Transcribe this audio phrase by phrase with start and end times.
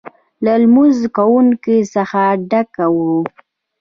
[0.43, 2.97] له لمونځ کوونکو څخه ډک و.